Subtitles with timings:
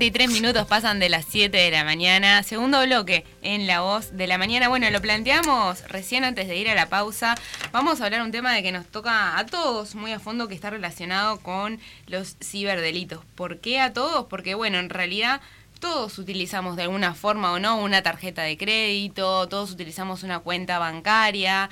[0.00, 2.42] 43 minutos pasan de las 7 de la mañana.
[2.42, 4.70] Segundo bloque en La Voz de la Mañana.
[4.70, 7.34] Bueno, lo planteamos recién antes de ir a la pausa.
[7.70, 10.54] Vamos a hablar un tema de que nos toca a todos muy a fondo que
[10.54, 13.22] está relacionado con los ciberdelitos.
[13.34, 14.24] ¿Por qué a todos?
[14.24, 15.42] Porque, bueno, en realidad
[15.80, 20.78] todos utilizamos de alguna forma o no una tarjeta de crédito, todos utilizamos una cuenta
[20.78, 21.68] bancaria.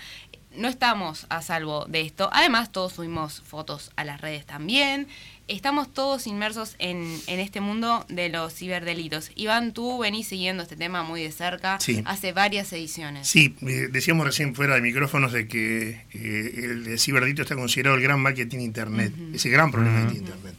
[0.59, 2.29] No estamos a salvo de esto.
[2.33, 5.09] Además, todos subimos fotos a las redes también
[5.49, 9.33] estamos todos inmersos en, en, este mundo de los ciberdelitos.
[9.35, 13.27] Iván, tú venís siguiendo este tema muy de cerca hace varias ediciones.
[13.27, 18.03] Sí, eh, decíamos recién fuera de micrófonos de que eh, el ciberdelito está considerado el
[18.03, 20.55] gran mal que tiene Internet, ese gran problema que tiene Internet.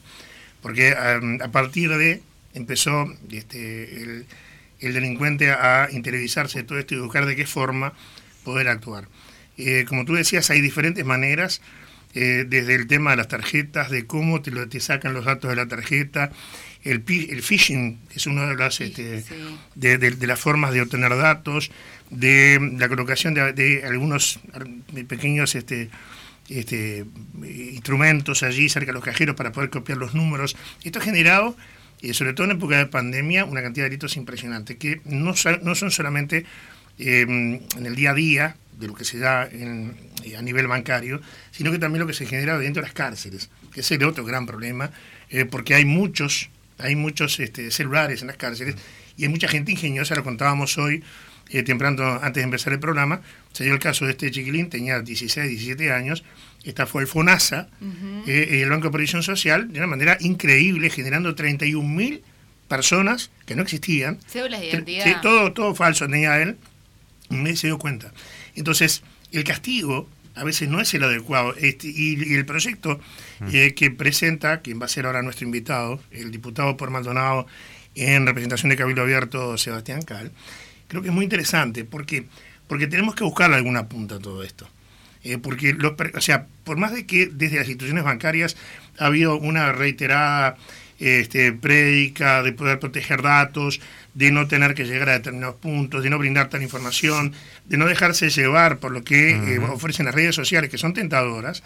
[0.60, 2.22] Porque a partir de
[2.52, 4.26] empezó este, el,
[4.80, 7.94] el, delincuente a interiorizarse de todo esto y buscar de qué forma
[8.44, 9.08] poder actuar.
[9.60, 11.60] Eh, como tú decías, hay diferentes maneras
[12.14, 15.48] eh, desde el tema de las tarjetas, de cómo te, lo, te sacan los datos
[15.50, 16.32] de la tarjeta,
[16.82, 19.22] el, el phishing es una de las, este,
[19.74, 21.70] de, las formas de obtener datos,
[22.10, 24.40] de la colocación de, algunos
[25.06, 25.90] pequeños este,
[26.48, 27.04] este,
[27.44, 30.56] instrumentos allí cerca de los cajeros para poder copiar los números.
[30.82, 31.56] Esto ha generado,
[32.02, 35.74] eh, sobre todo en época de pandemia, una cantidad de delitos impresionantes, que no, no
[35.74, 36.44] son solamente
[36.98, 40.66] eh, en el día a día, de lo que se da en, eh, a nivel
[40.66, 41.20] bancario,
[41.52, 44.24] sino que también lo que se genera dentro de las cárceles, que es el otro
[44.24, 44.90] gran problema,
[45.28, 48.74] eh, porque hay muchos, hay muchos este, celulares en las cárceles
[49.16, 51.04] y hay mucha gente ingeniosa, lo contábamos hoy,
[51.50, 53.20] eh, temprano antes de empezar el programa,
[53.52, 56.24] se dio el caso de este chiquilín, tenía 16, 17 años,
[56.64, 57.68] esta fue el FONASA,
[58.26, 62.22] el Banco de Previsión Social, de una manera increíble, generando 31 mil
[62.68, 64.18] personas que no existían.
[64.28, 65.22] Cédulas de identidad.
[65.22, 66.56] todo, todo falso tenía él,
[67.30, 68.12] me se dio cuenta.
[68.54, 69.02] Entonces,
[69.32, 71.54] el castigo a veces no es el adecuado.
[71.56, 73.00] Este, y, el proyecto
[73.40, 73.48] mm.
[73.52, 77.46] eh, que presenta, quien va a ser ahora nuestro invitado, el diputado por Maldonado
[77.94, 80.30] en representación de Cabildo Abierto, Sebastián Cal,
[80.88, 82.26] creo que es muy interesante porque,
[82.68, 84.68] porque tenemos que buscar alguna punta a todo esto.
[85.22, 85.76] Eh, porque,
[86.14, 88.56] o sea, por más de que desde las instituciones bancarias
[88.98, 90.56] ha habido una reiterada
[90.98, 93.80] este, prédica de poder proteger datos,
[94.14, 97.32] de no tener que llegar a determinados puntos, de no brindar tal información,
[97.66, 101.62] de no dejarse llevar por lo que eh, ofrecen las redes sociales, que son tentadoras.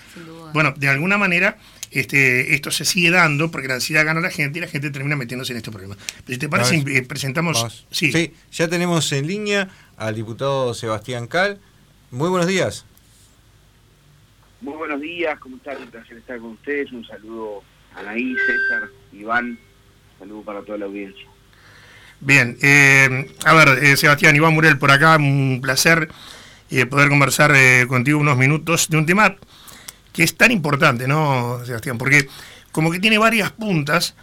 [0.53, 1.57] Bueno, de alguna manera
[1.91, 4.91] este, esto se sigue dando porque la ansiedad gana a la gente y la gente
[4.91, 5.97] termina metiéndose en este problema.
[5.97, 7.87] Pero si te parece, eh, presentamos...
[7.91, 8.13] Sí.
[8.13, 11.61] sí, ya tenemos en línea al diputado Sebastián Cal.
[12.11, 12.85] Muy buenos días.
[14.61, 15.83] Muy buenos días, ¿cómo están?
[15.83, 16.91] Un placer estar con ustedes.
[16.91, 17.63] Un saludo
[17.95, 19.51] a Anaí, César, Iván.
[19.51, 21.27] Un saludo para toda la audiencia.
[22.25, 26.09] Bien, eh, a ver, eh, Sebastián, Iván Murel por acá, un placer
[26.71, 27.55] eh, poder conversar
[27.87, 29.37] contigo unos minutos de un tema
[30.11, 31.99] que es tan importante, ¿no, Sebastián?
[31.99, 32.27] Porque
[32.73, 34.15] como que tiene varias puntas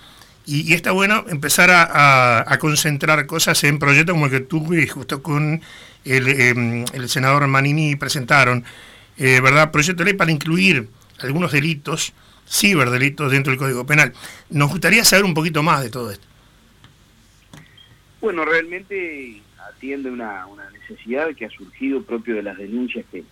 [0.47, 5.61] y, está bueno empezar a, concentrar cosas en proyectos como el que tú justo con
[6.03, 8.65] em, el senador Manini presentaron,
[9.15, 9.69] ¿verdad?
[9.69, 10.89] Proyecto de ley para incluir
[11.19, 12.13] algunos delitos,
[12.49, 14.11] ciberdelitos dentro del Código Penal.
[14.49, 16.30] Nos gustaría saber un poquito más de todo esto.
[18.21, 23.23] Bueno, realmente atiende una, necesidad que ha surgido propio de las denuncias que,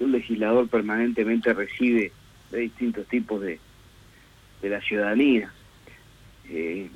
[0.00, 2.10] un legislador permanentemente recibe
[2.50, 3.60] de distintos tipos de,
[4.60, 5.52] de la ciudadanía.
[6.48, 6.88] Eh,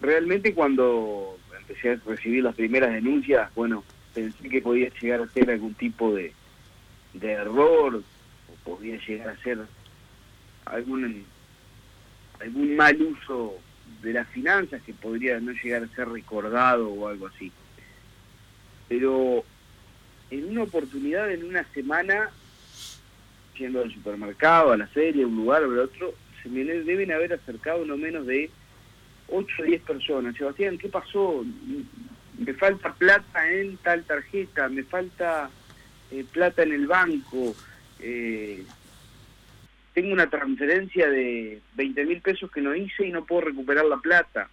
[0.00, 5.50] realmente cuando empecé a recibir las primeras denuncias, bueno, pensé que podía llegar a ser
[5.50, 6.34] algún tipo de,
[7.14, 9.60] de error, o podía llegar a ser
[10.66, 11.24] algún,
[12.40, 13.58] algún mal uso
[14.02, 17.52] de las finanzas que podría no llegar a ser recordado o algo así.
[18.88, 19.44] Pero
[20.30, 22.30] en una oportunidad, en una semana,
[23.56, 27.12] yendo al supermercado, a la feria, a un lugar o al otro, se me deben
[27.12, 28.50] haber acercado no menos de
[29.28, 30.36] 8 o 10 personas.
[30.36, 31.44] Sebastián, ¿qué pasó?
[32.38, 35.50] Me falta plata en tal tarjeta, me falta
[36.10, 37.54] eh, plata en el banco.
[38.00, 38.64] Eh,
[40.00, 43.96] tengo una transferencia de 20 mil pesos que no hice y no puedo recuperar la
[43.96, 44.48] plata.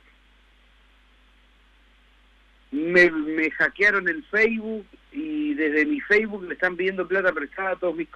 [2.71, 3.12] Me,
[3.51, 8.07] hackearon el Facebook y desde mi Facebook le están pidiendo plata prestada a todos mis,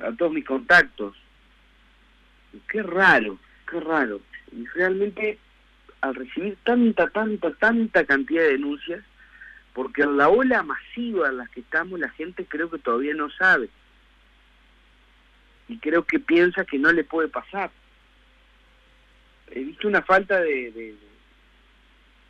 [0.00, 1.14] a todos mis contactos.
[2.66, 3.38] Qué raro,
[3.70, 4.22] qué raro.
[4.50, 5.38] Y realmente
[6.00, 9.04] al recibir tanta, tanta, tanta cantidad de denuncias,
[9.74, 13.28] porque en la ola masiva en la que estamos la gente creo que todavía no
[13.28, 13.68] sabe
[15.70, 17.70] y creo que piensa que no le puede pasar.
[19.52, 20.96] He visto una falta de,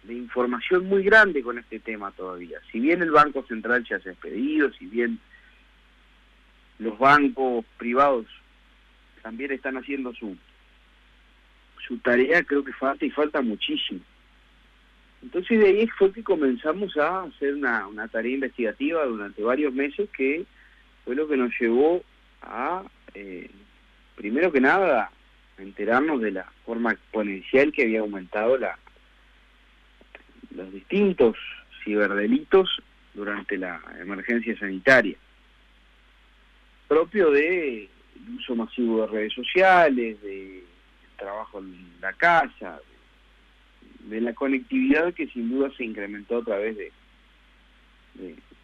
[0.09, 2.59] información muy grande con este tema todavía.
[2.71, 5.19] Si bien el Banco Central se ha despedido, si bien
[6.79, 8.27] los bancos privados
[9.23, 10.37] también están haciendo su,
[11.87, 14.01] su tarea, creo que falta y falta muchísimo.
[15.23, 20.11] Entonces de ahí fue que comenzamos a hacer una, una tarea investigativa durante varios meses
[20.11, 20.45] que
[21.07, 22.03] fue lo que nos llevó
[22.43, 22.83] a,
[23.15, 23.51] eh,
[24.17, 25.11] primero que nada,
[25.59, 28.79] enterarnos de la forma exponencial que había aumentado la
[30.55, 31.37] los distintos
[31.85, 32.83] ciberdelitos
[33.15, 35.17] durante la emergencia sanitaria,
[36.89, 37.89] propio de
[38.37, 40.65] uso masivo de redes sociales, de
[41.17, 42.81] trabajo en la casa,
[44.01, 46.93] de la conectividad que sin duda se incrementó a través de,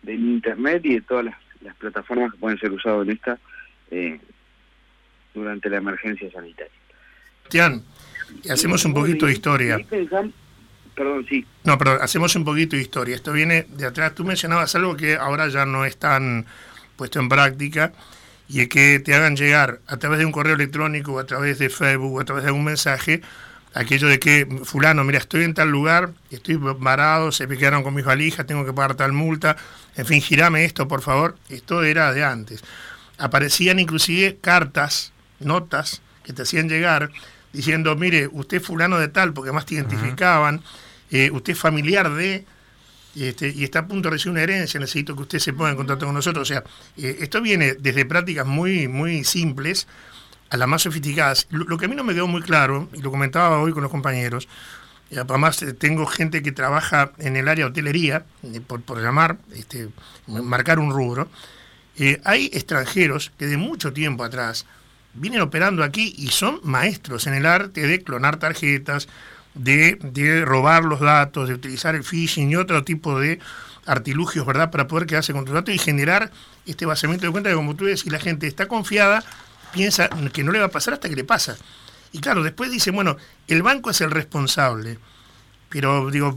[0.02, 1.36] del internet y de todas las,
[1.78, 3.38] plataformas que pueden ser usadas en esta
[3.90, 4.20] eh,
[5.36, 6.72] durante la emergencia sanitaria.
[7.48, 7.82] Tian,
[8.50, 9.78] hacemos un poquito de historia.
[10.94, 11.44] Perdón, sí.
[11.64, 13.14] No, pero hacemos un poquito de historia.
[13.14, 14.14] Esto viene de atrás.
[14.14, 16.46] Tú mencionabas algo que ahora ya no es tan
[16.96, 17.92] puesto en práctica
[18.48, 21.58] y es que te hagan llegar a través de un correo electrónico o a través
[21.58, 23.20] de Facebook o a través de algún mensaje
[23.76, 27.94] aquello de que fulano, mira, estoy en tal lugar, estoy varado, se me quedaron con
[27.94, 29.56] mis valijas, tengo que pagar tal multa,
[29.96, 31.36] en fin, girame esto, por favor.
[31.50, 32.64] Esto era de antes.
[33.18, 37.10] Aparecían inclusive cartas, notas que te hacían llegar
[37.52, 40.62] diciendo, mire, usted es fulano de tal, porque más te identificaban,
[41.10, 42.44] eh, usted es familiar de,
[43.14, 45.76] este, y está a punto de recibir una herencia, necesito que usted se ponga en
[45.76, 46.50] contacto con nosotros.
[46.50, 46.62] O sea,
[46.96, 49.86] eh, esto viene desde prácticas muy, muy simples,
[50.50, 51.46] a las más sofisticadas.
[51.50, 53.90] Lo, que a mí no me quedó muy claro, y lo comentaba hoy con los
[53.90, 54.48] compañeros,
[55.10, 59.00] y además eh, tengo gente que trabaja en el área de hotelería, eh, por, por
[59.02, 59.88] llamar, este,
[60.26, 61.28] marcar un rubro,
[61.98, 64.66] eh, hay extranjeros que de mucho tiempo atrás
[65.16, 69.08] vienen operando aquí y son maestros en el arte de clonar tarjetas,
[69.54, 73.38] de, robar los datos, de utilizar el phishing y otro tipo de
[73.86, 76.30] artilugios, ¿verdad?, para poder quedarse con tus datos y generar
[76.66, 79.24] este vaciamiento de cuenta que, como tú decís, la gente está confiada
[79.72, 81.56] piensa que no le va a pasar hasta que le pasa.
[82.12, 83.16] Y claro, después dice, bueno,
[83.46, 84.98] el banco es el responsable,
[85.68, 86.34] pero digo,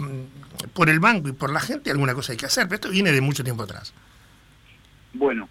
[0.73, 3.11] por el banco y por la gente alguna cosa hay que hacer, pero esto viene
[3.11, 3.93] de mucho tiempo atrás.
[5.13, 5.47] Bueno,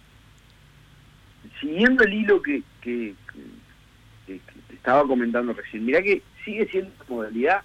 [1.59, 3.13] siguiendo el hilo que, que,
[4.73, 7.61] estaba comentando recién, mira que sigue siendo una modalidad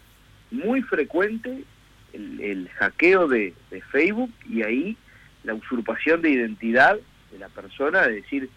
[0.50, 1.64] muy frecuente
[2.12, 4.96] el, hackeo de, de Facebook y ahí
[5.44, 6.98] la usurpación de identidad
[7.30, 8.48] de la persona, de decir,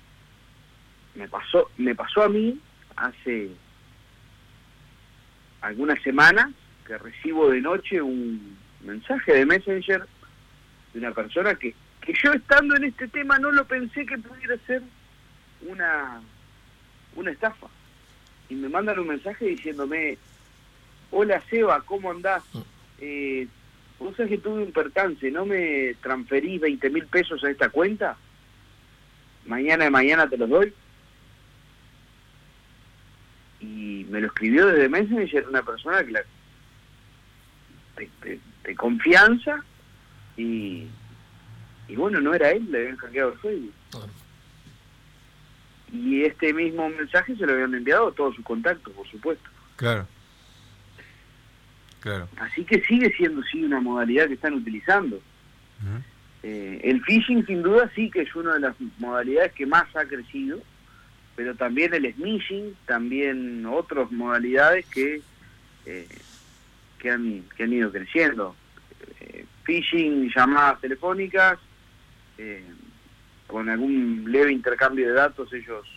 [1.15, 2.59] me pasó, me pasó a mí
[2.95, 3.49] hace
[5.61, 6.51] algunas semanas
[6.85, 10.05] que recibo de noche un mensaje de Messenger
[10.93, 14.55] de una persona que, que yo estando en este tema no lo pensé que pudiera
[14.65, 14.81] ser
[15.61, 16.21] una,
[17.15, 17.67] una estafa.
[18.49, 20.17] Y me mandan un mensaje diciéndome,
[21.11, 22.43] hola Seba, ¿cómo andás?
[22.53, 22.59] Mm.
[22.99, 23.47] Eh,
[23.99, 28.17] vos sabés que tuve un percance, ¿no me transferís 20 mil pesos a esta cuenta?
[29.45, 30.73] Mañana de mañana te los doy
[33.59, 36.21] y me lo escribió desde Messenger una persona que la,
[38.63, 39.63] de, confianza
[40.35, 40.87] y,
[41.87, 43.73] y bueno, no era él, le habían hackeado el Facebook.
[45.91, 49.49] Y este mismo mensaje se lo habían enviado a todos sus contactos, por supuesto.
[49.75, 50.07] Claro.
[51.99, 52.27] Claro.
[52.37, 55.19] Así que sigue siendo sí una modalidad que están utilizando.
[56.43, 60.05] Eh, el phishing sin duda sí que es una de las modalidades que más ha
[60.05, 60.61] crecido
[61.37, 65.21] pero también el smishing, también otras modalidades que,
[65.85, 66.07] eh,
[66.97, 68.55] que, han, que han ido creciendo.
[69.19, 71.59] Eh, phishing, llamadas telefónicas,
[72.39, 72.65] eh,
[73.47, 75.87] con algún leve intercambio de datos, ellos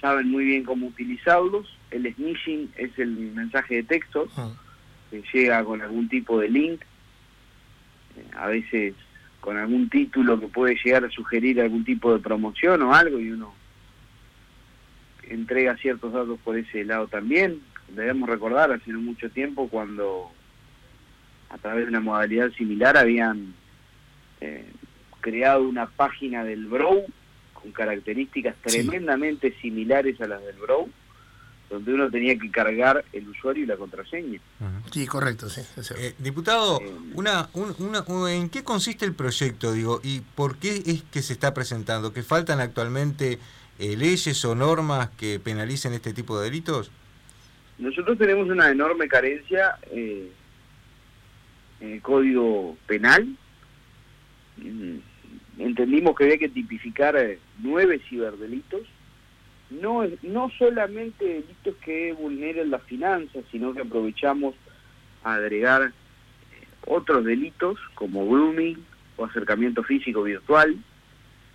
[0.00, 1.76] saben muy bien cómo utilizarlos.
[1.90, 4.50] El smishing es el mensaje de texto, ah.
[5.10, 6.82] que llega con algún tipo de link,
[8.34, 8.94] a veces
[9.40, 13.30] con algún título que puede llegar a sugerir algún tipo de promoción o algo y
[13.30, 13.54] uno
[15.28, 17.60] entrega ciertos datos por ese lado también.
[17.88, 20.30] Debemos recordar, hace mucho tiempo, cuando
[21.48, 23.54] a través de una modalidad similar habían
[24.40, 24.68] eh,
[25.26, 27.04] creado una página del Brow
[27.52, 30.88] con características tremendamente similares a las del Brow,
[31.68, 34.38] donde uno tenía que cargar el usuario y la contraseña.
[34.92, 35.62] Sí, correcto, sí.
[35.96, 37.48] Eh, diputado, eh, una,
[38.30, 42.12] ¿en qué consiste el proyecto, digo, y por qué es que se está presentando?
[42.12, 43.40] ¿Que faltan actualmente
[43.80, 46.92] eh, leyes o normas que penalicen este tipo de delitos?
[47.78, 50.30] Nosotros tenemos una enorme carencia eh,
[51.80, 53.36] en el Código Penal.
[55.58, 58.82] Entendimos que había que tipificar eh, nueve ciberdelitos,
[59.70, 64.54] no, no solamente delitos que vulneren las finanzas, sino que aprovechamos
[65.24, 65.92] a agregar
[66.86, 68.76] otros delitos como grooming
[69.16, 70.76] o acercamiento físico virtual,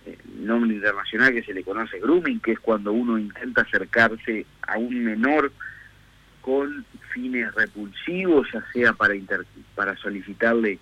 [0.04, 4.78] el nombre internacional que se le conoce grooming, que es cuando uno intenta acercarse a
[4.78, 5.52] un menor
[6.42, 9.14] con fines repulsivos, ya sea para,
[9.74, 10.78] para solicitarle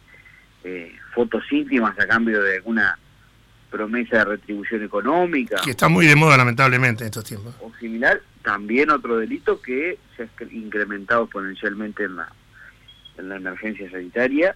[0.65, 2.99] eh, fotos íntimas a cambio de alguna
[3.71, 5.61] promesa de retribución económica.
[5.65, 7.55] Que está muy de moda lamentablemente en estos tiempos.
[7.61, 12.33] O similar, también otro delito que se ha incrementado exponencialmente en la,
[13.19, 14.55] en la emergencia sanitaria.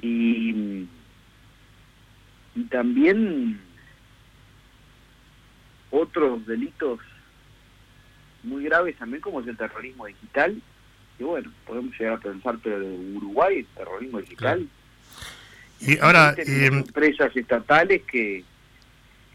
[0.00, 0.86] Y,
[2.54, 3.60] y también
[5.90, 7.00] otros delitos
[8.42, 10.60] muy graves también como es el terrorismo digital,
[11.18, 14.66] y bueno, podemos llegar a pensar, pero de Uruguay, el terrorismo digital.
[15.80, 16.34] Y ahora...
[16.36, 18.44] Eh, empresas estatales que,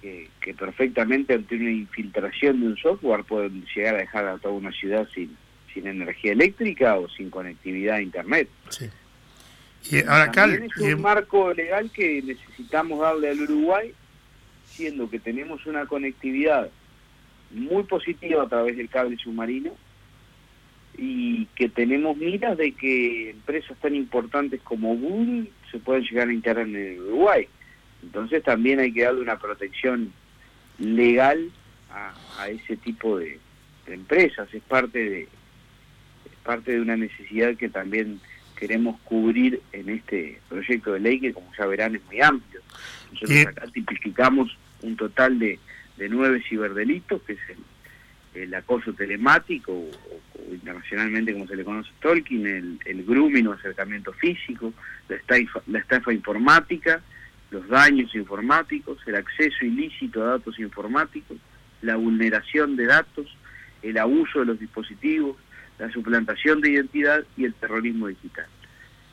[0.02, 4.54] que, que, perfectamente ante una infiltración de un software pueden llegar a dejar a toda
[4.54, 5.36] una ciudad sin,
[5.74, 8.50] sin energía eléctrica o sin conectividad a Internet.
[8.70, 8.90] Sí.
[9.92, 10.46] Y ahora acá...
[10.46, 13.94] es un marco legal que necesitamos darle al Uruguay,
[14.66, 16.70] siendo que tenemos una conectividad
[17.52, 19.72] muy positiva a través del cable submarino
[20.98, 26.34] y que tenemos miras de que empresas tan importantes como Google se pueden llegar a
[26.34, 27.48] integrar en el Uruguay.
[28.02, 30.14] Entonces también hay que darle una protección
[30.80, 31.52] legal
[31.92, 33.40] a, ese tipo de,
[33.88, 34.52] empresas.
[34.54, 38.20] Es parte de es parte de una necesidad que también
[38.58, 42.62] queremos cubrir en este proyecto de ley que como ya verán es muy amplio.
[43.12, 45.60] Nosotros acá tipificamos un total de
[45.98, 47.58] de nueve ciberdelitos, que es el,
[48.54, 49.90] acoso telemático, o,
[50.52, 54.74] internacionalmente como se le conoce Tolkien, el, el grooming o acercamiento físico,
[55.10, 57.02] la estafa, la estafa informática,
[57.52, 61.38] los daños informáticos, el acceso ilícito a datos informáticos,
[61.82, 63.28] la vulneración de datos,
[63.82, 65.38] el abuso de los dispositivos,
[65.78, 68.48] la suplantación de identidad y el terrorismo digital.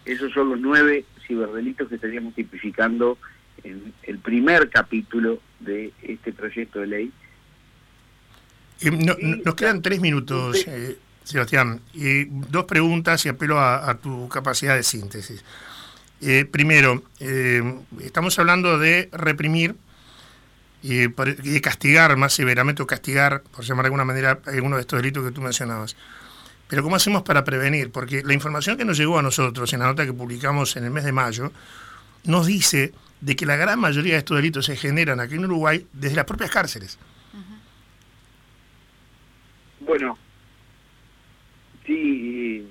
[0.04, 3.18] Esos son los nueve ciberdelitos que estaríamos tipificando
[3.62, 7.12] en el primer capítulo de este proyecto de ley.
[8.90, 11.80] Nos quedan tres minutos, eh, Sebastián.
[11.94, 15.44] y dos preguntas y apelo a, tu capacidad de síntesis.
[16.20, 17.62] Eh, primero, eh,
[18.00, 19.74] estamos hablando de reprimir
[20.82, 25.00] y de castigar más severamente o castigar, por llamar de alguna manera, alguno de estos
[25.00, 25.96] delitos que tú mencionabas.
[26.66, 27.90] Pero ¿cómo hacemos para prevenir?
[27.92, 30.90] Porque la información que nos llegó a nosotros en la nota que publicamos en el
[30.90, 31.52] mes de mayo
[32.24, 35.86] nos dice de que la gran mayoría de estos delitos se generan aquí en Uruguay
[35.92, 36.98] desde las propias cárceles.
[39.92, 40.16] Bueno,
[41.84, 42.66] sí,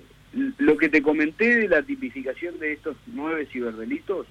[0.58, 4.26] lo que te comenté de la tipificación de estos nueve ciberdelitos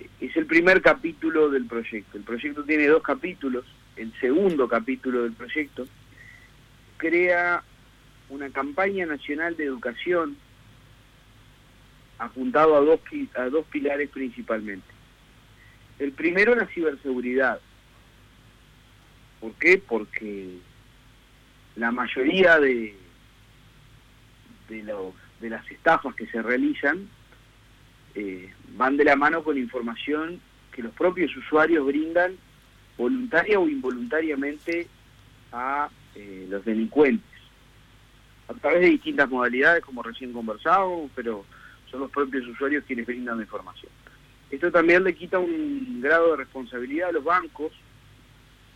[0.00, 2.16] eh, es el primer capítulo del proyecto.
[2.16, 3.66] El proyecto tiene dos capítulos.
[3.96, 5.86] El segundo capítulo del proyecto
[6.96, 7.62] crea
[8.30, 10.38] una campaña nacional de educación
[12.18, 13.00] apuntado a dos,
[13.34, 14.88] a dos pilares principalmente.
[15.98, 17.60] El primero la ciberseguridad.
[19.38, 19.76] ¿Por qué?
[19.76, 20.60] Porque
[21.76, 22.96] la mayoría de,
[24.68, 27.08] de, las estafas que se realizan
[28.14, 30.40] eh, van de la mano con información
[30.72, 32.36] que los propios usuarios brindan
[32.96, 34.88] voluntaria o involuntariamente
[35.52, 37.34] a eh, los delincuentes
[38.48, 41.44] a través de distintas modalidades como recién conversado, pero
[41.90, 43.90] son los propios usuarios quienes brindan la información.
[44.50, 47.72] Esto también le quita un grado de responsabilidad a los bancos,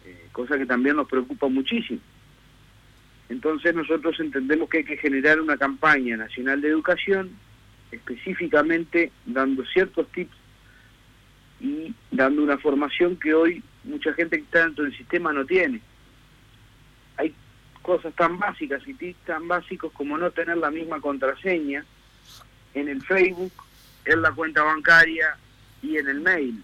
[0.05, 2.01] eh, cosa que también nos preocupa muchísimo.
[3.29, 7.31] Entonces nosotros entendemos que hay que generar una campaña nacional de educación,
[7.91, 10.37] específicamente dando ciertos tips
[11.61, 15.81] y dando una formación que hoy mucha gente que está dentro del sistema no tiene.
[17.17, 17.35] Hay
[17.83, 21.85] cosas tan básicas y tips tan básicos como no tener la misma contraseña
[22.75, 23.53] en el Facebook,
[24.05, 25.37] en la cuenta bancaria,
[25.83, 26.63] y en el mail.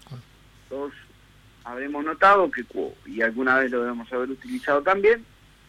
[0.69, 0.93] Todos
[1.63, 2.63] habremos notado que,
[3.05, 5.25] y alguna vez lo debemos haber utilizado también,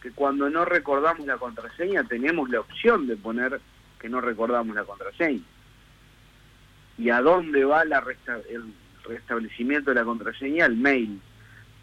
[0.06, 3.60] que cuando no recordamos la contraseña tenemos la opción de poner
[3.98, 5.42] que no recordamos la contraseña.
[6.96, 8.04] ¿Y a dónde va la
[8.48, 8.72] el
[9.02, 10.66] restablecimiento de la contraseña?
[10.66, 11.20] El mail.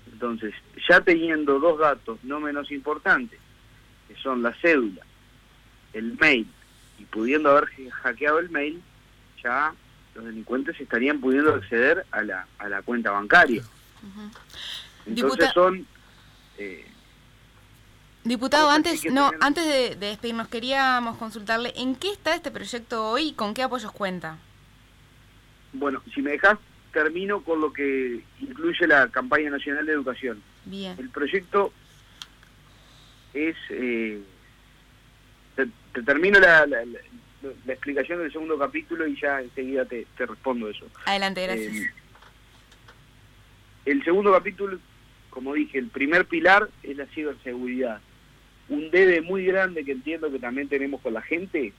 [0.09, 0.53] Entonces,
[0.87, 3.41] ya teniendo dos datos no menos importantes,
[4.07, 5.01] que son la cédula,
[5.91, 6.47] el mail,
[6.99, 8.81] y pudiendo haber hackeado el mail,
[9.43, 9.73] ya
[10.15, 13.63] los delincuentes estarían pudiendo acceder a la, a la cuenta bancaria.
[15.05, 15.85] Entonces son...
[16.57, 16.87] Eh,
[18.23, 23.33] Diputado, antes no antes de, despedirnos, queríamos consultarle en qué está este proyecto hoy y
[23.33, 24.37] con qué apoyos cuenta.
[25.73, 26.57] Bueno, si me dejas,
[26.93, 30.41] termino con lo que incluye la campaña nacional de educación.
[30.65, 30.95] Bien.
[30.97, 31.73] El proyecto
[33.33, 33.57] es...
[33.69, 34.21] Eh,
[35.55, 40.85] te, termino la, la explicación del segundo capítulo y ya enseguida te, te respondo eso.
[41.05, 41.75] Adelante, gracias.
[41.75, 41.91] Eh,
[43.85, 44.79] el segundo capítulo,
[45.29, 47.99] como dije, el primer pilar es la ciberseguridad.
[48.69, 51.73] Un debe muy grande que entiendo que también tenemos con la gente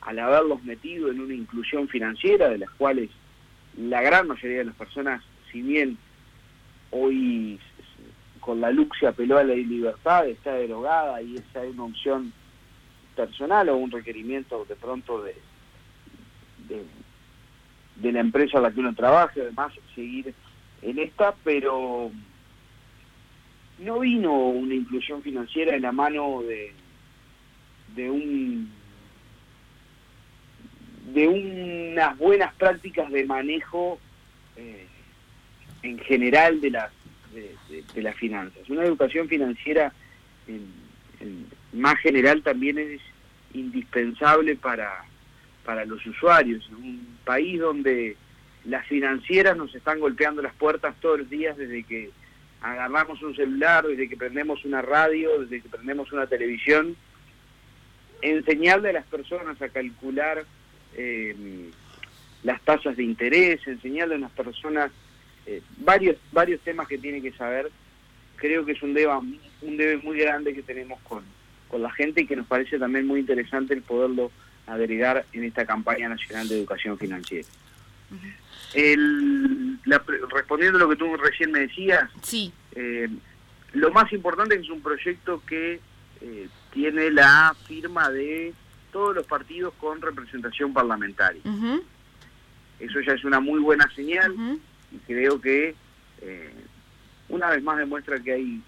[0.00, 3.10] al haberlos metido en una inclusión financiera de las cuales
[3.76, 5.98] la gran mayoría de las personas, si bien
[6.90, 7.60] hoy
[8.40, 12.32] con la luz se apeló a la libertad, está derogada y esa es una opción
[13.14, 15.34] personal o un requerimiento de pronto de,
[17.96, 20.34] de, la empresa a la que uno trabaja, además seguir
[20.82, 22.10] en esta, pero
[23.80, 26.72] no vino una inclusión financiera en la mano de,
[27.94, 28.70] de un
[31.12, 33.98] de unas buenas prácticas de manejo
[34.56, 34.86] eh,
[35.82, 36.92] en general de las
[37.32, 38.68] de, las finanzas.
[38.68, 39.92] Una educación financiera
[41.72, 43.00] más general también es
[43.54, 45.04] indispensable para,
[45.64, 46.68] para los usuarios.
[46.68, 48.16] En un país donde
[48.64, 52.10] las financieras nos están golpeando las puertas todos los días desde que
[52.60, 56.96] agarramos un celular, desde que prendemos una radio, desde que prendemos una televisión,
[58.22, 60.44] enseñarle a las personas a calcular
[60.96, 61.70] eh,
[62.42, 64.90] las tasas de interés, enseñarle a las personas
[65.46, 67.70] eh, varios varios temas que tiene que saber.
[68.36, 69.12] Creo que es un debe,
[69.62, 71.22] un debe muy grande que tenemos con,
[71.68, 74.30] con la gente y que nos parece también muy interesante el poderlo
[74.66, 77.48] agregar en esta campaña nacional de educación financiera.
[78.74, 79.78] El,
[80.30, 82.52] respondiendo a lo que tú recién me decías, sí.
[82.72, 83.08] Eh,
[83.72, 85.80] lo más importante es que es un proyecto que
[86.20, 88.52] eh, tiene la firma de
[88.92, 91.42] todos los partidos con representación parlamentaria.
[92.78, 94.34] Eso ya es una muy buena señal
[94.90, 95.74] y creo que
[96.22, 96.54] eh,
[97.28, 98.60] una vez más demuestra que hay,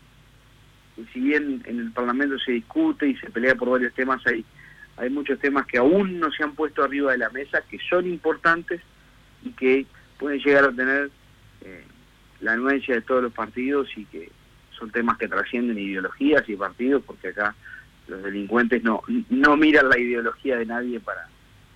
[1.13, 4.45] si bien en el Parlamento se discute y se pelea por varios temas, hay,
[4.97, 8.07] hay muchos temas que aún no se han puesto arriba de la mesa, que son
[8.07, 8.81] importantes
[9.45, 9.87] y que
[10.19, 11.11] pueden llegar a tener
[11.63, 11.85] eh,
[12.41, 14.31] la anuencia de todos los partidos y que
[14.79, 17.55] son temas que trascienden ideologías y partidos, porque acá
[18.09, 21.29] los delincuentes no, no miran la ideología de nadie para,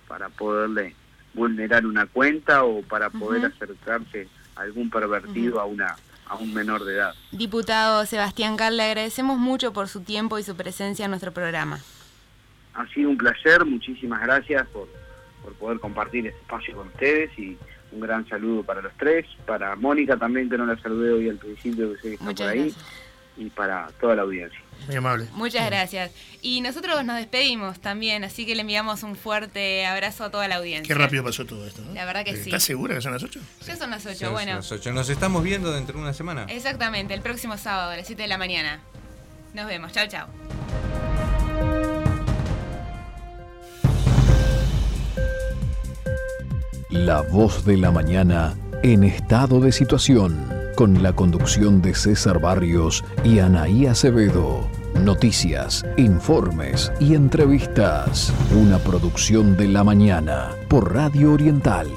[0.07, 0.95] para poderle
[1.33, 5.95] vulnerar una cuenta o para poder acercarse a algún pervertido a una
[6.29, 7.13] a un menor de edad.
[7.31, 11.79] Diputado Sebastián Carl, le agradecemos mucho por su tiempo y su presencia en nuestro programa.
[12.73, 14.89] Ha sido un placer, muchísimas gracias por,
[15.47, 17.57] por poder compartir este espacio con ustedes y
[17.93, 21.37] un gran saludo para los tres, para Mónica también, que no la saludé hoy al
[21.37, 22.75] principio, que sé que está por ahí,
[23.37, 24.59] y para toda la audiencia.
[24.87, 25.27] Muy amable.
[25.35, 26.11] Muchas gracias.
[26.41, 30.57] Y nosotros nos despedimos también, así que le enviamos un fuerte abrazo a toda la
[30.57, 30.93] audiencia.
[30.93, 31.81] Qué rápido pasó todo esto.
[31.93, 32.49] La verdad que eh, sí.
[32.49, 33.39] ¿Estás segura que son las 8?
[33.65, 34.55] Ya son las 8, bueno.
[34.55, 34.91] Las 8.
[34.91, 36.43] Nos estamos viendo dentro de una semana.
[36.49, 38.81] Exactamente, el próximo sábado a las 7 de la mañana.
[39.53, 39.93] Nos vemos.
[39.93, 40.27] Chao, chao.
[46.89, 50.37] La voz de la mañana en estado de situación,
[50.77, 54.65] con la conducción de César Barrios y Anaí Acevedo.
[55.03, 58.31] Noticias, informes y entrevistas.
[58.55, 61.89] Una producción de la mañana por Radio Oriental